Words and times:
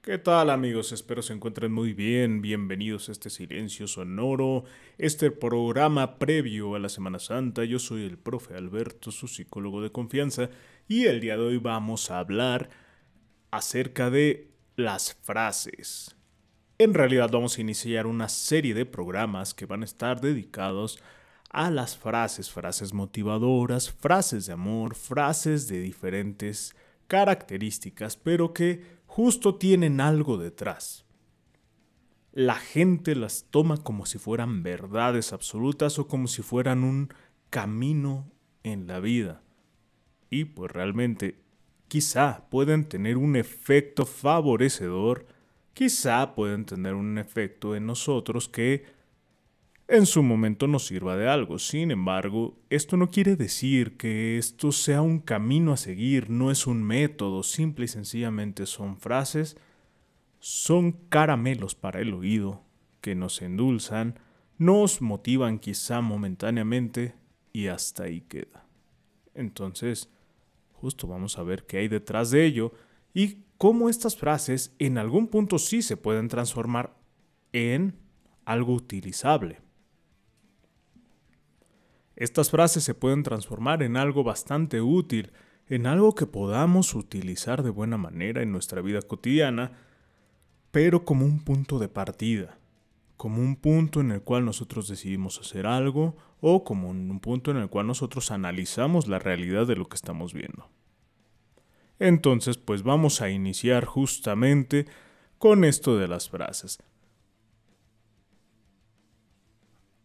¿Qué 0.00 0.16
tal 0.16 0.48
amigos? 0.50 0.92
Espero 0.92 1.22
se 1.22 1.32
encuentren 1.32 1.72
muy 1.72 1.92
bien. 1.92 2.40
Bienvenidos 2.40 3.08
a 3.08 3.12
este 3.12 3.30
silencio 3.30 3.88
sonoro, 3.88 4.64
este 4.96 5.32
programa 5.32 6.18
previo 6.18 6.76
a 6.76 6.78
la 6.78 6.88
Semana 6.88 7.18
Santa. 7.18 7.64
Yo 7.64 7.80
soy 7.80 8.04
el 8.04 8.16
profe 8.16 8.54
Alberto, 8.54 9.10
su 9.10 9.26
psicólogo 9.26 9.82
de 9.82 9.90
confianza, 9.90 10.50
y 10.86 11.06
el 11.06 11.20
día 11.20 11.36
de 11.36 11.42
hoy 11.42 11.58
vamos 11.58 12.12
a 12.12 12.20
hablar 12.20 12.70
acerca 13.50 14.08
de 14.08 14.52
las 14.76 15.14
frases. 15.22 16.16
En 16.78 16.94
realidad 16.94 17.30
vamos 17.32 17.58
a 17.58 17.60
iniciar 17.60 18.06
una 18.06 18.28
serie 18.28 18.74
de 18.74 18.86
programas 18.86 19.52
que 19.52 19.66
van 19.66 19.82
a 19.82 19.86
estar 19.86 20.20
dedicados 20.20 21.02
a 21.50 21.70
las 21.70 21.98
frases, 21.98 22.50
frases 22.52 22.94
motivadoras, 22.94 23.90
frases 23.90 24.46
de 24.46 24.52
amor, 24.52 24.94
frases 24.94 25.66
de 25.66 25.80
diferentes 25.80 26.76
características, 27.08 28.16
pero 28.16 28.52
que 28.52 28.97
justo 29.18 29.56
tienen 29.56 30.00
algo 30.00 30.38
detrás. 30.38 31.04
La 32.30 32.54
gente 32.54 33.16
las 33.16 33.46
toma 33.50 33.78
como 33.78 34.06
si 34.06 34.16
fueran 34.16 34.62
verdades 34.62 35.32
absolutas 35.32 35.98
o 35.98 36.06
como 36.06 36.28
si 36.28 36.42
fueran 36.42 36.84
un 36.84 37.12
camino 37.50 38.30
en 38.62 38.86
la 38.86 39.00
vida. 39.00 39.42
Y 40.30 40.44
pues 40.44 40.70
realmente 40.70 41.40
quizá 41.88 42.46
pueden 42.48 42.88
tener 42.88 43.16
un 43.16 43.34
efecto 43.34 44.06
favorecedor, 44.06 45.26
quizá 45.74 46.36
pueden 46.36 46.64
tener 46.64 46.94
un 46.94 47.18
efecto 47.18 47.74
en 47.74 47.86
nosotros 47.86 48.48
que 48.48 48.84
en 49.88 50.04
su 50.04 50.22
momento 50.22 50.66
nos 50.66 50.86
sirva 50.86 51.16
de 51.16 51.28
algo. 51.28 51.58
Sin 51.58 51.90
embargo, 51.90 52.58
esto 52.68 52.96
no 52.98 53.10
quiere 53.10 53.36
decir 53.36 53.96
que 53.96 54.36
esto 54.36 54.70
sea 54.70 55.00
un 55.00 55.18
camino 55.18 55.72
a 55.72 55.78
seguir, 55.78 56.28
no 56.28 56.50
es 56.50 56.66
un 56.66 56.82
método, 56.82 57.42
simple 57.42 57.86
y 57.86 57.88
sencillamente 57.88 58.66
son 58.66 58.98
frases, 58.98 59.56
son 60.40 60.92
caramelos 60.92 61.74
para 61.74 62.00
el 62.00 62.12
oído 62.12 62.62
que 63.00 63.14
nos 63.14 63.40
endulzan, 63.40 64.18
nos 64.58 65.00
motivan 65.00 65.58
quizá 65.58 66.02
momentáneamente 66.02 67.14
y 67.52 67.68
hasta 67.68 68.04
ahí 68.04 68.20
queda. 68.20 68.66
Entonces, 69.34 70.10
justo 70.72 71.06
vamos 71.06 71.38
a 71.38 71.42
ver 71.42 71.64
qué 71.64 71.78
hay 71.78 71.88
detrás 71.88 72.30
de 72.30 72.44
ello 72.44 72.72
y 73.14 73.38
cómo 73.56 73.88
estas 73.88 74.16
frases 74.16 74.74
en 74.78 74.98
algún 74.98 75.28
punto 75.28 75.58
sí 75.58 75.80
se 75.80 75.96
pueden 75.96 76.28
transformar 76.28 76.94
en 77.52 77.96
algo 78.44 78.74
utilizable. 78.74 79.67
Estas 82.18 82.50
frases 82.50 82.82
se 82.82 82.94
pueden 82.94 83.22
transformar 83.22 83.80
en 83.84 83.96
algo 83.96 84.24
bastante 84.24 84.80
útil, 84.80 85.30
en 85.68 85.86
algo 85.86 86.16
que 86.16 86.26
podamos 86.26 86.96
utilizar 86.96 87.62
de 87.62 87.70
buena 87.70 87.96
manera 87.96 88.42
en 88.42 88.50
nuestra 88.50 88.82
vida 88.82 89.02
cotidiana, 89.02 89.78
pero 90.72 91.04
como 91.04 91.24
un 91.24 91.38
punto 91.38 91.78
de 91.78 91.88
partida, 91.88 92.58
como 93.16 93.40
un 93.40 93.54
punto 93.54 94.00
en 94.00 94.10
el 94.10 94.20
cual 94.20 94.44
nosotros 94.44 94.88
decidimos 94.88 95.38
hacer 95.38 95.64
algo 95.64 96.16
o 96.40 96.64
como 96.64 96.90
un 96.90 97.20
punto 97.20 97.52
en 97.52 97.58
el 97.58 97.68
cual 97.68 97.86
nosotros 97.86 98.32
analizamos 98.32 99.06
la 99.06 99.20
realidad 99.20 99.68
de 99.68 99.76
lo 99.76 99.88
que 99.88 99.94
estamos 99.94 100.34
viendo. 100.34 100.68
Entonces, 102.00 102.58
pues 102.58 102.82
vamos 102.82 103.20
a 103.20 103.30
iniciar 103.30 103.84
justamente 103.84 104.86
con 105.38 105.62
esto 105.62 105.96
de 105.96 106.08
las 106.08 106.28
frases. 106.28 106.78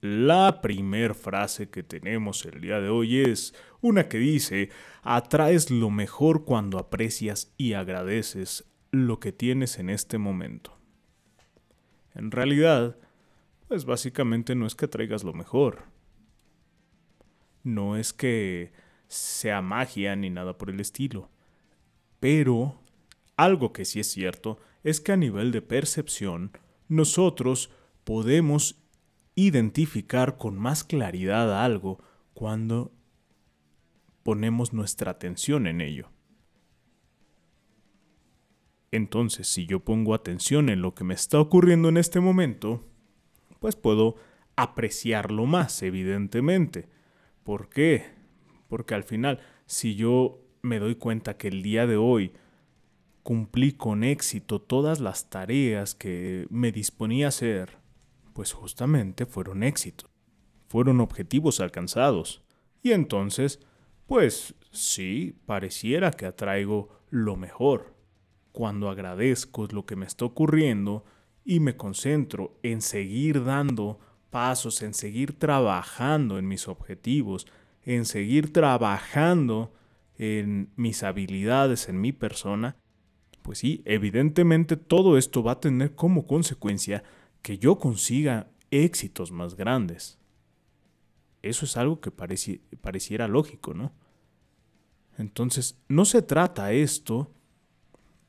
La 0.04 0.60
primer 0.60 1.16
frase 1.16 1.70
que 1.70 1.82
tenemos 1.82 2.46
el 2.46 2.60
día 2.60 2.82
de 2.82 2.90
hoy 2.90 3.22
es 3.22 3.56
una 3.80 4.10
que 4.10 4.18
dice, 4.18 4.70
atraes 5.02 5.72
lo 5.72 5.90
mejor 5.90 6.44
cuando 6.44 6.78
aprecias 6.78 7.54
y 7.58 7.72
agradeces 7.72 8.66
lo 8.92 9.22
que 9.22 9.32
tienes 9.32 9.80
en 9.80 9.90
este 9.90 10.18
momento. 10.18 10.78
En 12.16 12.32
realidad, 12.32 12.98
pues 13.70 13.86
básicamente 13.86 14.56
no 14.56 14.68
es 14.68 14.76
que 14.76 14.88
atraigas 14.88 15.24
lo 15.24 15.32
mejor. 15.32 15.84
No 17.64 17.96
es 17.96 18.12
que 18.12 18.74
sea 19.08 19.62
magia 19.62 20.18
ni 20.18 20.30
nada 20.30 20.58
por 20.58 20.70
el 20.70 20.82
estilo. 20.82 21.30
Pero 22.20 22.78
algo 23.38 23.72
que 23.72 23.86
sí 23.86 24.02
es 24.02 24.12
cierto 24.12 24.60
es 24.84 25.00
que 25.00 25.14
a 25.14 25.18
nivel 25.18 25.54
de 25.54 25.62
percepción, 25.62 26.52
nosotros 26.90 27.70
podemos 28.04 28.83
identificar 29.36 30.38
con 30.38 30.58
más 30.58 30.84
claridad 30.84 31.64
algo 31.64 32.00
cuando 32.34 32.92
ponemos 34.24 34.74
nuestra 34.74 35.12
atención 35.12 35.68
en 35.68 35.82
ello. 35.82 36.10
Entonces, 38.92 39.48
si 39.48 39.66
yo 39.66 39.80
pongo 39.80 40.14
atención 40.14 40.70
en 40.70 40.82
lo 40.82 40.94
que 40.94 41.04
me 41.04 41.16
está 41.16 41.40
ocurriendo 41.40 41.90
en 41.90 41.98
este 41.98 42.20
momento, 42.20 42.88
pues 43.60 43.76
puedo 43.76 44.16
apreciarlo 44.56 45.46
más, 45.46 45.82
evidentemente. 45.82 46.90
¿Por 47.44 47.70
qué? 47.70 48.06
Porque 48.68 48.94
al 48.94 49.04
final, 49.04 49.40
si 49.66 49.96
yo 49.96 50.42
me 50.62 50.80
doy 50.80 50.96
cuenta 50.96 51.38
que 51.38 51.48
el 51.48 51.64
día 51.64 51.88
de 51.88 51.98
hoy 51.98 52.34
cumplí 53.24 53.72
con 53.72 54.04
éxito 54.04 54.62
todas 54.62 55.00
las 55.00 55.30
tareas 55.30 55.96
que 55.96 56.46
me 56.50 56.72
disponía 56.72 57.26
a 57.26 57.30
hacer, 57.30 57.83
pues 58.34 58.54
justamente 58.54 59.26
fueron 59.26 59.64
éxitos, 59.64 60.10
fueron 60.68 61.00
objetivos 61.00 61.60
alcanzados. 61.60 62.44
Y 62.82 62.92
entonces, 62.92 63.60
pues 64.08 64.56
sí, 64.72 65.38
pareciera 65.46 66.12
que 66.12 66.26
atraigo 66.26 66.90
lo 67.10 67.36
mejor. 67.36 67.94
Cuando 68.52 68.90
agradezco 68.90 69.68
lo 69.72 69.86
que 69.86 69.96
me 69.96 70.06
está 70.06 70.26
ocurriendo 70.26 71.06
y 71.46 71.60
me 71.60 71.76
concentro 71.76 72.60
en 72.64 72.82
seguir 72.82 73.44
dando 73.44 74.00
pasos, 74.30 74.82
en 74.82 74.94
seguir 74.94 75.38
trabajando 75.38 76.38
en 76.38 76.48
mis 76.48 76.68
objetivos, 76.68 77.48
en 77.86 78.06
seguir 78.06 78.52
trabajando 78.52 79.74
en 80.18 80.72
mis 80.76 81.04
habilidades, 81.04 81.90
en 81.90 82.02
mi 82.02 82.12
persona, 82.12 82.78
pues 83.42 83.60
sí, 83.60 83.82
evidentemente 83.86 84.78
todo 84.78 85.18
esto 85.18 85.44
va 85.44 85.54
a 85.54 85.60
tener 85.60 85.96
como 85.96 86.26
consecuencia 86.26 87.04
que 87.44 87.60
yo 87.60 87.78
consiga 87.78 88.48
éxitos 88.72 89.32
más 89.32 89.56
grandes. 89.56 90.18
Eso 91.44 91.66
es 91.66 91.78
algo 91.78 92.00
que 92.00 92.10
pareciera 92.10 93.28
lógico, 93.28 93.76
¿no? 93.76 93.92
Entonces, 95.18 95.78
no 95.88 96.06
se 96.06 96.24
trata 96.24 96.72
esto 96.72 97.32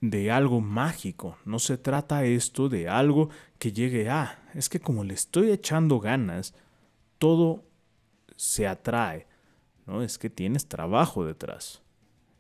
de 0.00 0.30
algo 0.30 0.60
mágico, 0.60 1.38
no 1.46 1.58
se 1.58 1.78
trata 1.78 2.24
esto 2.24 2.68
de 2.68 2.88
algo 2.88 3.30
que 3.58 3.72
llegue 3.72 4.10
a, 4.10 4.42
es 4.52 4.68
que 4.68 4.80
como 4.80 5.02
le 5.02 5.14
estoy 5.14 5.50
echando 5.50 5.98
ganas, 5.98 6.52
todo 7.18 7.64
se 8.36 8.66
atrae, 8.66 9.26
¿no? 9.86 10.02
Es 10.02 10.18
que 10.18 10.28
tienes 10.28 10.66
trabajo 10.66 11.24
detrás. 11.24 11.82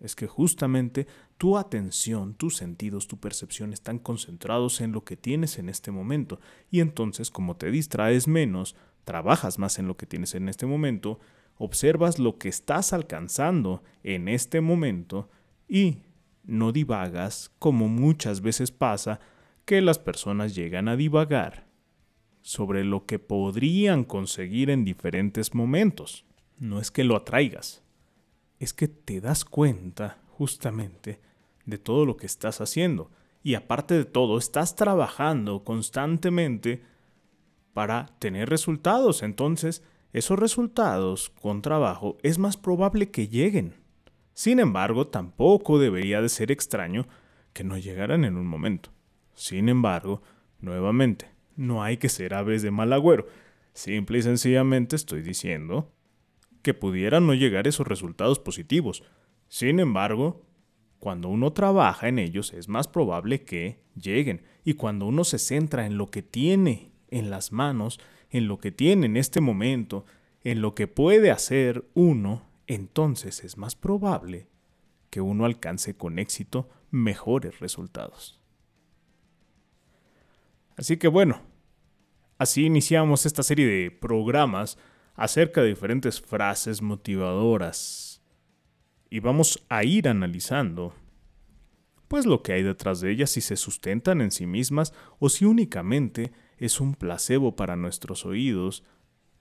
Es 0.00 0.14
que 0.14 0.26
justamente 0.26 1.06
tu 1.36 1.58
atención, 1.58 2.34
tus 2.34 2.56
sentidos, 2.56 3.08
tu 3.08 3.18
percepción 3.18 3.72
están 3.72 3.98
concentrados 3.98 4.80
en 4.80 4.92
lo 4.92 5.04
que 5.04 5.16
tienes 5.16 5.58
en 5.58 5.68
este 5.68 5.90
momento. 5.90 6.40
Y 6.70 6.80
entonces, 6.80 7.30
como 7.30 7.56
te 7.56 7.70
distraes 7.70 8.28
menos, 8.28 8.76
trabajas 9.04 9.58
más 9.58 9.78
en 9.78 9.86
lo 9.86 9.96
que 9.96 10.06
tienes 10.06 10.34
en 10.34 10.48
este 10.48 10.66
momento, 10.66 11.18
observas 11.56 12.18
lo 12.18 12.38
que 12.38 12.48
estás 12.48 12.92
alcanzando 12.92 13.82
en 14.02 14.28
este 14.28 14.60
momento 14.60 15.28
y 15.68 15.98
no 16.44 16.72
divagas 16.72 17.52
como 17.58 17.88
muchas 17.88 18.40
veces 18.40 18.70
pasa 18.70 19.20
que 19.64 19.80
las 19.80 19.98
personas 19.98 20.54
llegan 20.54 20.88
a 20.88 20.96
divagar 20.96 21.66
sobre 22.42 22.84
lo 22.84 23.06
que 23.06 23.18
podrían 23.18 24.04
conseguir 24.04 24.68
en 24.68 24.84
diferentes 24.84 25.54
momentos. 25.54 26.26
No 26.58 26.80
es 26.80 26.90
que 26.90 27.04
lo 27.04 27.16
atraigas, 27.16 27.82
es 28.58 28.74
que 28.74 28.88
te 28.88 29.20
das 29.20 29.44
cuenta 29.44 30.18
justamente 30.36 31.20
de 31.64 31.78
todo 31.78 32.04
lo 32.04 32.16
que 32.16 32.26
estás 32.26 32.60
haciendo. 32.60 33.10
Y 33.42 33.54
aparte 33.54 33.94
de 33.94 34.04
todo, 34.04 34.38
estás 34.38 34.74
trabajando 34.74 35.64
constantemente 35.64 36.82
para 37.72 38.06
tener 38.18 38.48
resultados. 38.48 39.22
Entonces, 39.22 39.82
esos 40.12 40.38
resultados 40.38 41.30
con 41.30 41.62
trabajo 41.62 42.16
es 42.22 42.38
más 42.38 42.56
probable 42.56 43.10
que 43.10 43.28
lleguen. 43.28 43.74
Sin 44.32 44.60
embargo, 44.60 45.06
tampoco 45.06 45.78
debería 45.78 46.20
de 46.20 46.28
ser 46.28 46.50
extraño 46.50 47.06
que 47.52 47.64
no 47.64 47.78
llegaran 47.78 48.24
en 48.24 48.36
un 48.36 48.46
momento. 48.46 48.90
Sin 49.34 49.68
embargo, 49.68 50.22
nuevamente, 50.60 51.30
no 51.56 51.82
hay 51.82 51.96
que 51.96 52.08
ser 52.08 52.34
aves 52.34 52.62
de 52.62 52.70
mal 52.70 52.92
agüero. 52.92 53.26
Simple 53.72 54.18
y 54.18 54.22
sencillamente 54.22 54.96
estoy 54.96 55.22
diciendo 55.22 55.92
que 56.62 56.74
pudieran 56.74 57.26
no 57.26 57.34
llegar 57.34 57.68
esos 57.68 57.86
resultados 57.86 58.38
positivos. 58.38 59.02
Sin 59.54 59.78
embargo, 59.78 60.44
cuando 60.98 61.28
uno 61.28 61.52
trabaja 61.52 62.08
en 62.08 62.18
ellos 62.18 62.52
es 62.52 62.66
más 62.68 62.88
probable 62.88 63.44
que 63.44 63.78
lleguen. 63.94 64.42
Y 64.64 64.74
cuando 64.74 65.06
uno 65.06 65.22
se 65.22 65.38
centra 65.38 65.86
en 65.86 65.96
lo 65.96 66.10
que 66.10 66.24
tiene 66.24 66.90
en 67.06 67.30
las 67.30 67.52
manos, 67.52 68.00
en 68.30 68.48
lo 68.48 68.58
que 68.58 68.72
tiene 68.72 69.06
en 69.06 69.16
este 69.16 69.40
momento, 69.40 70.06
en 70.42 70.60
lo 70.60 70.74
que 70.74 70.88
puede 70.88 71.30
hacer 71.30 71.88
uno, 71.94 72.48
entonces 72.66 73.44
es 73.44 73.56
más 73.56 73.76
probable 73.76 74.48
que 75.08 75.20
uno 75.20 75.44
alcance 75.44 75.96
con 75.96 76.18
éxito 76.18 76.68
mejores 76.90 77.60
resultados. 77.60 78.40
Así 80.76 80.96
que 80.96 81.06
bueno, 81.06 81.42
así 82.38 82.64
iniciamos 82.64 83.24
esta 83.24 83.44
serie 83.44 83.68
de 83.68 83.92
programas 83.92 84.78
acerca 85.14 85.62
de 85.62 85.68
diferentes 85.68 86.20
frases 86.20 86.82
motivadoras. 86.82 88.13
Y 89.14 89.20
vamos 89.20 89.64
a 89.68 89.84
ir 89.84 90.08
analizando 90.08 90.92
pues 92.08 92.26
lo 92.26 92.42
que 92.42 92.52
hay 92.52 92.64
detrás 92.64 93.00
de 93.00 93.12
ellas 93.12 93.30
si 93.30 93.40
se 93.40 93.54
sustentan 93.54 94.20
en 94.20 94.32
sí 94.32 94.44
mismas 94.44 94.92
o 95.20 95.28
si 95.28 95.44
únicamente 95.44 96.32
es 96.58 96.80
un 96.80 96.96
placebo 96.96 97.54
para 97.54 97.76
nuestros 97.76 98.26
oídos 98.26 98.82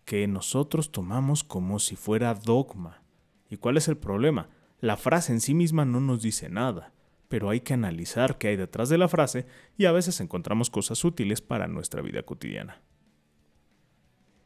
que 0.06 0.28
nosotros 0.28 0.92
tomamos 0.92 1.44
como 1.44 1.80
si 1.80 1.96
fuera 1.96 2.36
dogma. 2.36 3.02
¿Y 3.50 3.58
cuál 3.58 3.78
es 3.78 3.88
el 3.88 3.98
problema? 3.98 4.48
La 4.80 4.96
frase 4.96 5.34
en 5.34 5.42
sí 5.42 5.56
misma 5.56 5.86
no 5.86 6.00
nos 6.00 6.22
dice 6.22 6.50
nada, 6.50 6.94
pero 7.28 7.50
hay 7.50 7.62
que 7.62 7.74
analizar 7.74 8.38
qué 8.38 8.50
hay 8.50 8.58
detrás 8.58 8.90
de 8.90 9.00
la 9.00 9.08
frase 9.08 9.48
y 9.76 9.86
a 9.86 9.92
veces 9.92 10.22
encontramos 10.22 10.70
cosas 10.70 11.04
útiles 11.04 11.42
para 11.42 11.68
nuestra 11.68 12.04
vida 12.04 12.22
cotidiana. 12.22 12.84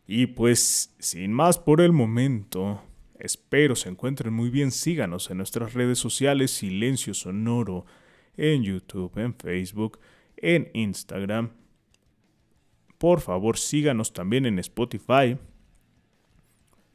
Y 0.05 0.27
pues, 0.27 0.95
sin 0.99 1.33
más 1.33 1.59
por 1.59 1.81
el 1.81 1.91
momento, 1.91 2.81
espero 3.19 3.75
se 3.75 3.89
encuentren 3.89 4.33
muy 4.33 4.49
bien, 4.49 4.71
síganos 4.71 5.29
en 5.29 5.37
nuestras 5.37 5.73
redes 5.73 5.99
sociales 5.99 6.51
Silencio 6.51 7.13
Sonoro, 7.13 7.85
en 8.35 8.63
YouTube, 8.63 9.17
en 9.17 9.33
Facebook, 9.33 9.99
en 10.37 10.69
Instagram. 10.73 11.51
Por 12.97 13.21
favor, 13.21 13.57
síganos 13.57 14.13
también 14.13 14.45
en 14.45 14.59
Spotify. 14.59 15.37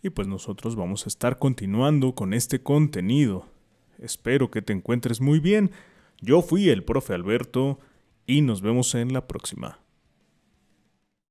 Y 0.02 0.10
pues 0.10 0.26
nosotros 0.26 0.74
vamos 0.74 1.06
a 1.06 1.08
estar 1.08 1.38
continuando 1.38 2.14
con 2.14 2.34
este 2.34 2.62
contenido. 2.62 3.46
Espero 3.98 4.50
que 4.50 4.62
te 4.62 4.72
encuentres 4.72 5.20
muy 5.20 5.38
bien. 5.38 5.70
Yo 6.20 6.42
fui 6.42 6.68
el 6.70 6.82
profe 6.82 7.14
Alberto 7.14 7.78
y 8.26 8.40
nos 8.42 8.62
vemos 8.62 8.94
en 8.94 9.12
la 9.12 9.28
próxima. 9.28 9.81